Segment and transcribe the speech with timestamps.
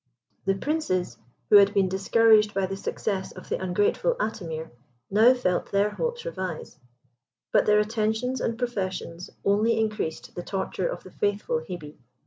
[0.45, 1.19] The Princes
[1.51, 4.71] who had been discouraged by the success of the ungrateful Atimir
[5.11, 6.73] now felt their hopes revive;
[7.51, 11.97] but their attentions and professions only increased the torture of the faithful Hebe.